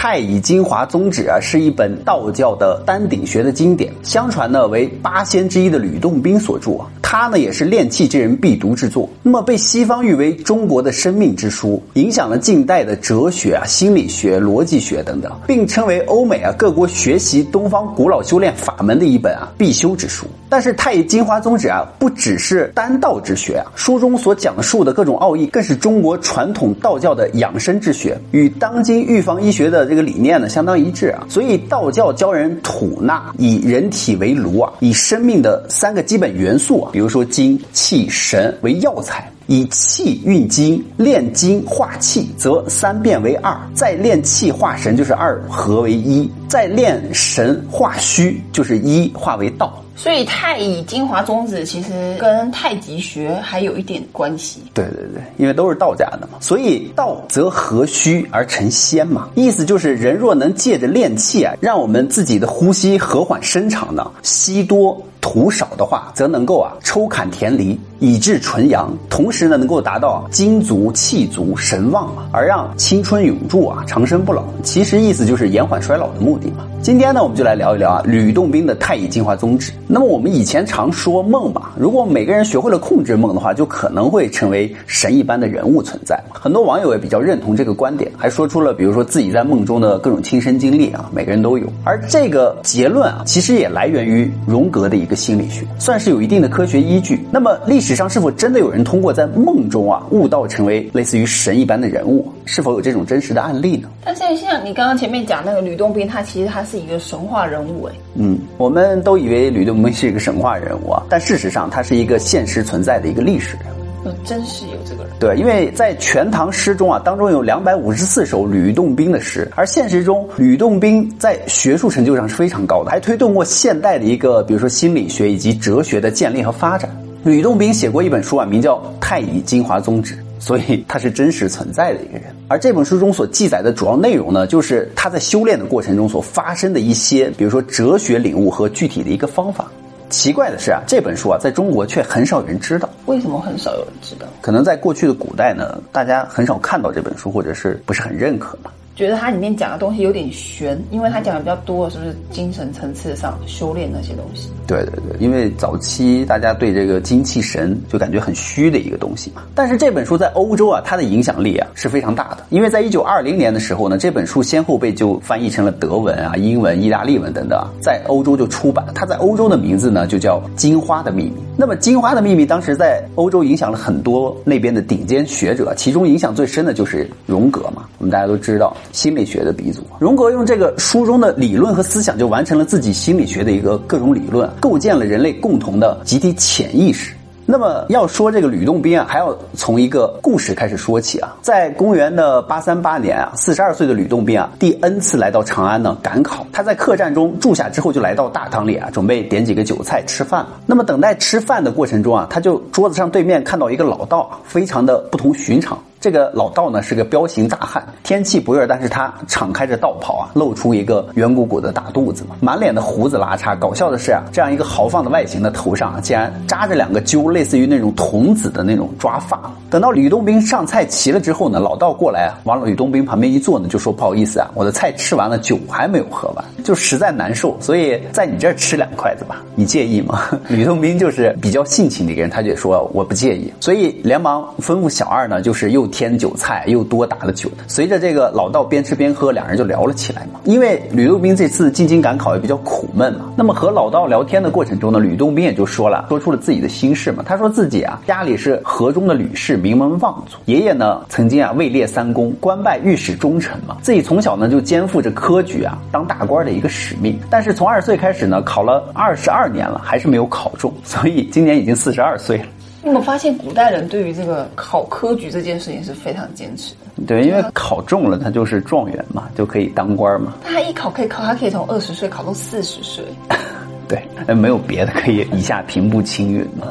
[0.00, 6.86] 太乙精华宗旨》啊，是一本道教的丹鼎学的经典，相传呢为八仙之一的吕洞宾所著啊。
[7.02, 20.26] 他呢也是炼气之人必读之作，那么被西方誉为中国的生命之书，影响了近代的哲学啊、心理学、逻辑学等等，并称为欧美啊各国学习东方古老修炼法门的一本啊必修之书。
[20.48, 31.26] 但是《太乙金华宗旨》啊，不只是丹道之学啊，书中所讲述的各种奥义，更是中国传统道教的养生之学，与当今预防医学的这个理念呢相当一致啊。
[31.28, 39.30] 所以道教教人吐纳，以人体为炉啊，以生命的三个基本元素啊，比如说精、气、神为药材。
[39.50, 49.82] 以气运精，炼精化气，则三变为二；再炼气化神，就是二合为一；再炼神化虚，就是一化为道。
[49.98, 54.62] 所以太乙精华宗旨其实跟太极学还有一点关系。
[54.72, 59.28] 对对对，因为都是道家的嘛，所以道则合虚而成仙嘛。
[59.34, 64.98] 意思就是人若能借着练气啊，让我们自己的呼吸和缓伸长呢，吸多。
[65.20, 74.44] 吐少的话，则能够啊抽砍田离，以至纯阳，同时呢能够达到精足、气足、神旺啊，而让青春永驻啊，长生不老。
[74.62, 76.64] 其实意思就是延缓衰老的目的嘛。
[76.80, 79.72] 今天呢，我们就来聊一聊啊吕洞宾的太乙进化宗旨。
[79.88, 86.22] 那么我们以前常说梦嘛，如果每个人学会了控制梦的话，就可能会成为神一般的人物存在。
[86.32, 91.66] 很多网友也比较认同这个观点，还说出了比如说自己在梦中的各种亲身经历啊，每个人都有。
[91.82, 97.26] 而这个结论啊，其实也来源于荣格的一个心理学，算是有一定的科学依据。
[97.32, 102.26] 那么历史上是否真的有人通过在梦中啊悟道成为类似于神一般的人物？
[102.44, 103.88] 是否有这种真实的案例呢？
[104.04, 107.92] 但现在像你刚刚前面讲那个吕洞宾，他其实他是一个神话人物哎。
[108.14, 113.78] 嗯，我们都以为吕洞宾是一个神话人物啊，但事实上他是一个现实存在的一个历史人物。
[114.04, 115.12] 嗯，真是有这个人。
[115.18, 126.88] 对，因为在《全唐诗》中啊，当中有两百五十四首吕洞宾的诗，而现实中吕洞宾在学术成就上是非常高的，还推动过现代的一个，比如说心理学以及哲学的建立和发展。
[127.28, 130.14] 吕洞宾写过一本书啊，名叫《太乙金华宗旨》。
[130.40, 139.68] 所以他是真实存在的一个人，而这本书中所记载的主要内容呢，就是他在修炼的过程中所发生的一些，比如说哲学领悟和具体的一个方法。
[140.10, 142.88] 奇怪的是啊，这本书啊，在中国却很少有人知道。
[143.06, 144.28] 为什么很少有人知道？
[144.40, 148.70] 可能在过去的古代呢，大家很少看到这本书，或者是不是很认可嘛。
[148.98, 154.50] 觉得它里面讲的东西有点悬，因为它讲的比较多，是不是精神层次上修炼那些东西？
[154.66, 159.42] 对对对，因为早期大家对这个精气神就感觉很虚的一个东西嘛。
[159.54, 168.84] 但是这本书在欧洲啊，它的影响力啊是非常大的，因为在一九二零年的时候呢，这本书先后被就翻译成了德文啊、英文、意大利文等等，在欧洲就出版。
[168.96, 171.30] 它在欧洲的名字呢就叫《金花的秘密》。
[171.56, 177.84] 那么《金花的秘密》当时在欧洲影响了很多那边的顶尖学者，其中影响最深的就是荣格嘛。
[177.98, 178.76] 我们大家都知道。
[178.92, 187.14] 心理学的鼻祖荣格用这个书中的理论和思想，就完成了自己心理学的一个各种理论，构建了人类共同的集体潜意识。
[187.50, 191.34] 那么要说这个吕洞宾啊，还要从一个故事开始说起啊。
[191.40, 196.46] 在公元的八三八年啊，四十二岁的吕洞宾啊，第 N 次来到长安呢赶考。
[196.52, 200.60] 他在客栈中住下之后，就来到大堂里啊，准备点几个酒菜吃饭了。
[200.66, 205.82] 那么等待吃饭的过程中啊，他就桌子上对面看到一个老道，非常的不同寻常。
[206.00, 213.58] 这个老道呢是个彪形大汉，天气不热，但是他敞开着道袍啊，露出一个圆鼓鼓的大肚子嘛，满脸的胡子拉碴。
[213.58, 219.52] 搞笑的是啊，这样一个豪放的外形的头上啊，竟然扎着两个揪，类似于那种童子的那种抓发。
[219.68, 230.28] 等到吕洞宾上菜齐了之后呢，老道过来啊，往吕洞宾旁边一坐呢，就说不好意思啊，我的菜吃完了，酒还没有喝完，就实在难受，所以在你这儿吃两筷子吧，你介意吗？
[230.48, 235.87] 吕洞宾就是比较性情的一个人，他就说我不介意，所以连忙吩咐小二呢，就是又。
[235.88, 240.40] 添酒菜又多打了酒，随着这个老道边吃边喝，两人就聊了起来嘛。
[240.44, 247.22] 因为吕洞宾这次进京赶考也比较苦闷嘛，那么和老道聊天的过程中呢，吕洞宾也就说了，说出了自己的心事嘛。
[247.26, 253.76] 他说自己啊，家里是河中的吕氏，名门望族，爷爷呢曾经啊位列三公，官拜御史中丞嘛。
[253.82, 262.44] 自己从小呢就肩负着科举啊当大官的一个使命，但是从二十岁开始呢，考了二十二年了，还是没有考中，所以今年已经四十二岁了。
[262.80, 267.06] 你有没有发现，古代人对于这个考科举这件事情是非常坚持的？
[267.06, 270.34] 对，因为考中了，他就是状元嘛，就可以当官嘛。
[270.44, 273.04] 他一考可以考，他可以从二十岁考到四十岁。
[273.88, 276.66] 对，没有别的可以一下平步青云嘛。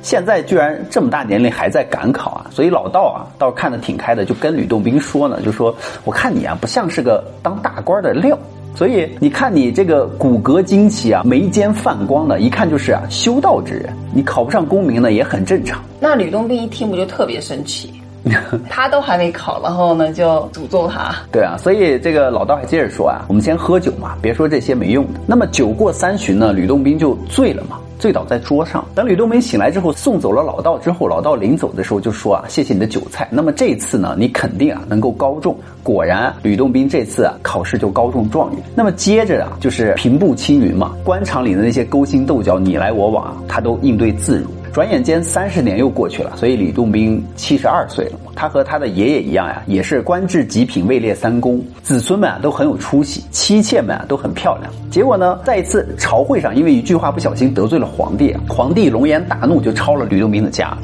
[0.00, 5.74] 现在居然这么大年龄还在赶考啊，所以老道啊倒是看得挺开的，就跟吕洞宾说呢，就说
[6.04, 8.36] 我看你啊不像是个当大官的料。
[8.74, 13.92] 所以你看，你这个骨骼惊奇啊，眉间泛光的，一看就是啊修道之人。
[14.14, 15.82] 你考不上功名呢，也很正常。
[16.00, 17.92] 那吕洞宾一听不就特别生气？
[18.70, 21.12] 他都还没考，然后呢就诅咒他。
[21.32, 25.20] 对啊，所以这个老道还接着说啊，我们先喝酒嘛，别说这些没用的。
[25.26, 27.78] 那么酒过三巡呢，吕洞宾就醉了嘛。
[28.02, 28.84] 醉倒在桌上。
[28.96, 33.28] 等吕洞宾醒来之后，送走了老道之后，老道临走的时候就说啊：“谢谢你的酒菜。
[33.30, 38.60] 那么这次呢，你肯定啊能够高中。”果然，吕洞宾这次啊考试就高中状元。
[38.74, 44.50] 那么接着啊就是平步青云嘛，官场里的那些勾心斗角、你来我往啊，他都应对自如。
[44.72, 48.12] 转眼间三十年又过去了，所以吕洞宾七十二岁了。
[48.34, 54.72] 他和他的爷爷一样呀，也是官至极品，位列三公，子孙们啊都很有出息，妻妾们啊都很漂亮。
[54.90, 60.74] 结果呢，在一次朝会上，因为一句话不小心得罪了皇帝，皇帝龙颜大怒，就抄了吕洞宾的家。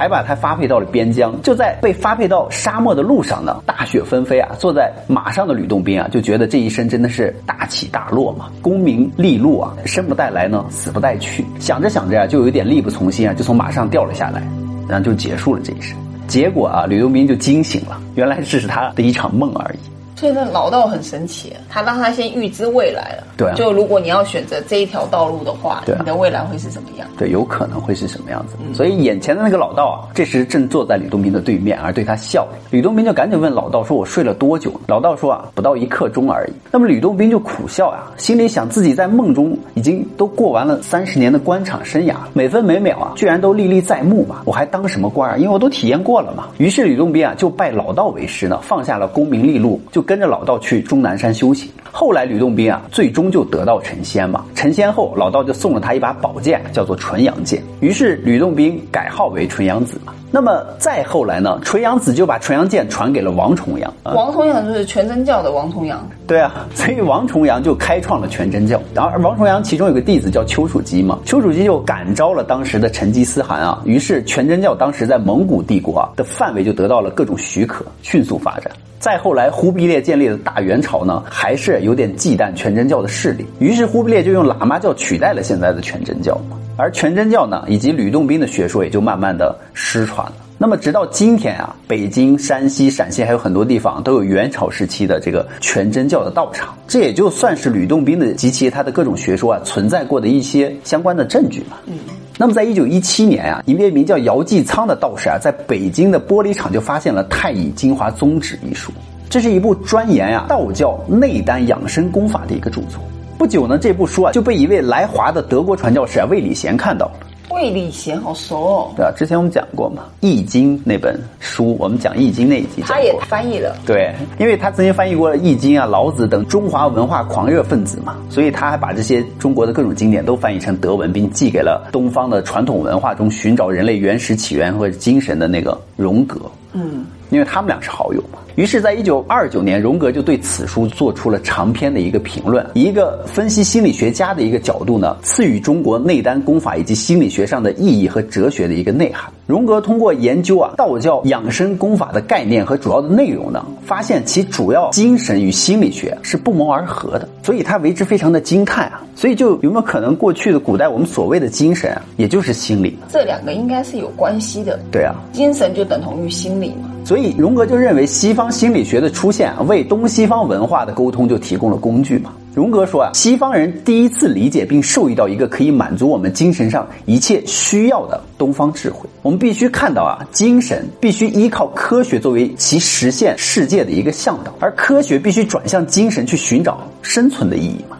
[0.00, 4.48] 还把他发配到了边疆，就在被发配到沙漠的路上呢，大雪纷飞啊！
[4.58, 11.44] 坐在马上的吕洞宾啊，就觉得这一生真的是大起大落嘛，功名利禄啊，生不带来呢，死不带去。
[11.58, 14.42] 想着想着啊，就有点力不从心啊，就从马上掉了下来，
[14.88, 15.94] 然后就结束了这一生。
[16.26, 19.78] 结果啊，吕洞宾就惊醒了，原来这是他的一场梦而已。
[20.20, 23.24] 所以那老道很神奇，他让他先预知未来了。
[23.38, 27.08] 对，就如果你要选择这一条道路的话，你的未来会是什么样？
[27.16, 28.54] 对，有可能会是什么样子。
[28.74, 32.46] 所以眼前的那个老道啊，这时正坐在吕洞宾的对面，而对他笑。
[32.70, 45.38] 吕洞宾就赶紧问老道说：“我睡了多久？”老道说：“啊，不到一刻钟而已。”那么吕洞宾就苦笑啊，心里想自己在梦中已经都过完了三十年的官场生涯，每分每秒啊，居然都历历在目嘛，我还当什么官啊？
[45.38, 46.48] 因为我都体验过了嘛。
[46.58, 50.80] 于是吕洞宾啊，就拜老道为师呢，放下了功名利禄，就跟着老道去。
[50.82, 54.44] 终南山修行，后来吕洞宾啊，最终就得道成仙嘛。
[54.56, 57.62] 成仙后，老道就送了他一把宝剑，叫做纯阳剑。
[57.78, 60.12] 于是吕洞宾改号为纯阳子嘛。
[60.32, 63.94] 那么再后来呢，纯阳子就把纯阳剑传给了王重阳。
[64.02, 66.04] 王重阳就是全真教的王重阳。
[66.26, 68.82] 对啊，所以王重阳就开创了全真教。
[68.92, 78.72] 然后王重阳其中有个弟子叫丘处机嘛，丘处机就感召了当时的成吉思汗啊，于是全真教当时在蒙古帝国啊的范围就得到了各种许可，迅速发展。
[79.00, 86.38] 再后来，忽必烈建立的大元朝呢，还是有点忌惮全真教的势力，于是忽必烈就用喇嘛教取代了现在的全真教。
[86.76, 90.34] 而全真教呢，以及吕洞宾的学说也就慢慢的失传了。
[90.58, 101.78] 那么直到今天啊，北京、山西、陕西还有很多地方都有元朝时期的这个全真教的道场，这也就算是吕洞宾的及其他的各种学说啊存在过的一些相关的证据嘛。
[101.86, 101.98] 嗯。
[102.40, 108.90] 那么，在一九一七年啊，一位名叫姚继仓的道士啊，在北京的玻璃厂就发现了《太乙精华宗旨》一书，
[109.28, 112.98] 这是一部专研啊道教内丹养生功法的一个著作。
[113.36, 117.12] 不久呢，这部书啊就被一位来华的德国传教士啊魏礼贤看到了。
[117.50, 123.76] 魏礼贤好熟哦，对啊，之前我们讲过嘛，《易经》那本书，我们讲《易经》那一集，他也翻译了。
[123.84, 136.40] 对，因为他曾经翻译过了《易经》啊、老子等中华文化狂热分子嘛，所以他还把这些中国的各种经典都翻译成德文，并寄给了东方的传统文化中寻找人类原始起源或者精神的那个荣格。
[136.72, 138.38] 嗯，因为他们俩是好友嘛。
[138.56, 149.32] 于是，在一九二九年，荣格就对此书做出了长篇的一个评论，以一个分析心理学家的一个角度呢，赐予中国内丹功法以及心理学上的意义和哲学的一个内涵。
[149.46, 159.02] 荣格通过研究啊道教养生功法的概念和主要的内容呢，发现其主要精神与心理学是不谋而合的，所以他为之非常的惊叹啊。
[159.16, 162.96] 所以，就有没有可能过去的古代我们所谓的精神啊，也就是心理？
[163.10, 164.78] 这两个应该是有关系的。
[164.90, 166.90] 对啊，精神就等同于心理嘛。
[167.04, 172.32] 所以，荣格就认为西方方心理学的出现，为东西方文化的沟通就提供了工具嘛。
[172.54, 179.06] 荣格说啊，西方人第一次理解并受益到一个可以满足我们精神上一切需要的东方智慧。
[179.20, 187.98] 我们必须看到啊，精神必须依靠科学作为其实现世界的一个向导，而科学必须转向精神去寻找生存的意义嘛。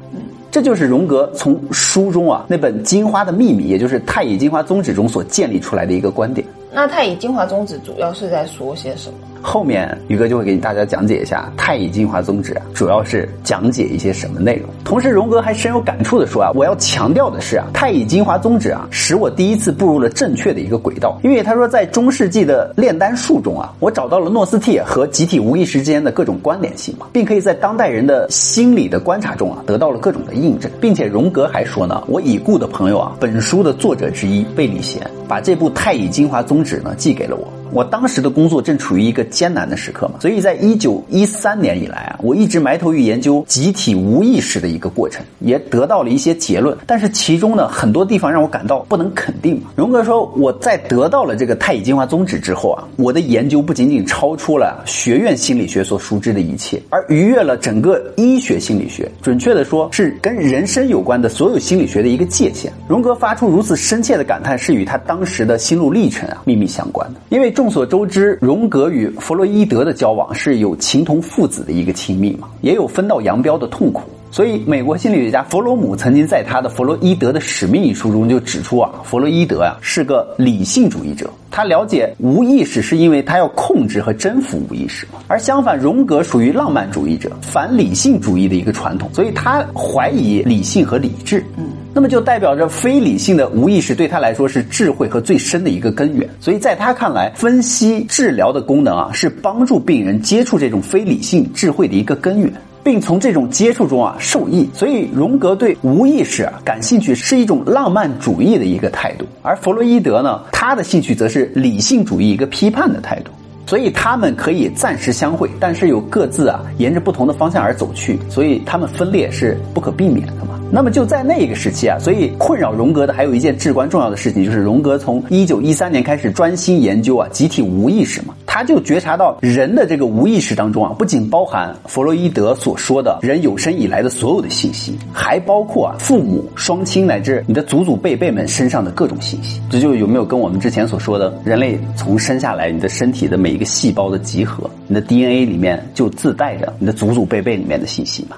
[0.51, 6.45] 这就是荣格从书中啊那本《金花的秘密》，也就是《太乙金花宗旨》中所建立出来的一个观点。
[6.73, 9.19] 那《太乙金华宗旨》主要是在说些什么？
[9.43, 14.69] 后面宇哥就会给大家讲解一下《太乙金华宗旨》啊，主要是讲解一些什么内容。
[14.85, 21.19] 同时，荣格还深有感触的说啊，我要强调的是啊，《太乙金华宗旨》啊，使我第一次步入了正确的一个轨道。
[21.23, 30.71] 因为他说，在中世纪的炼丹术中啊，我找到了诺斯替和集体无意识之间的各种关联性嘛，并可以在当代人的心理的观察中啊，得到了各种的印证。
[30.81, 37.47] 并且，荣格还说呢，我已故的朋友啊，本书的作者之一贝里贤，把这部《太乙精华宗旨》呢寄给了我。
[37.73, 46.77] 我当时的工作正处于一个艰难的时刻嘛，所以在一九一三年以来啊，我一直埋头于研究集体无意识的一个过程，也得到了一些结论。
[46.85, 49.63] 但是其中呢，很多地方让我感到不能肯定。
[49.77, 62.73] 荣格说，我在得到了这个太乙精华宗旨之后啊，我的研究不仅仅超出了学院心理学所熟知的一切，而逾越了整个医学心理学，准确的说，是跟人生有关的所有心理学的一个界限。
[62.89, 67.21] 荣格发出如此深切的感叹，是与他当当时的心路历程啊密密相关的。
[67.29, 74.01] 因为众所周知，荣格与弗洛伊德的交往是有情同父子的一个亲密嘛，也有分道扬镳的痛苦。
[74.31, 81.29] 所以，美国心理学家弗洛姆曾经在他的《弗洛伊德的使命》一书中就指出啊，弗洛伊德呀是个理性主义者。
[81.51, 91.45] 他了解无意识是因为他要控制和征服无意识，而相反，荣格属于浪漫主义者，反理性主义的一个传统，所以他怀疑理性和理智。
[91.59, 96.29] 嗯，那么就代表着非理性的无意识对他来说是智慧和最深的一个根源。
[96.41, 102.53] 所以在他看来，分析治疗的功能啊，是帮助病人接触这种非理性智慧的一个根源。
[102.83, 113.31] 并从这种接触中啊受益，所以荣格对无意识啊感兴趣是一种浪漫主义的一个态度，而弗洛伊德呢，他的兴趣则是理性主义一个批判的态度，
[113.67, 120.33] 所以他们可以暂时相会，但是有各自啊沿着不同的方向而走去，所以他们分裂是不可避免的。
[120.73, 139.61] 那么就在那个时期啊，所以困扰荣格的还有一件至关重要的事情，就是荣格从一九一三年开始专心研究啊集体无意识嘛，他就觉察到人的这个无意识当中啊，不仅包含弗洛伊德所说的人有生以来的所有的信息，还包括啊父母、双亲乃至你的祖祖辈辈们身上的各种信息。
[139.69, 148.37] 这就有没有跟我们之前所说的，人类从生下来，你的身体的每一个细胞的集合，你的 DNA 里面就自带着你的祖祖辈辈里面的信息嘛？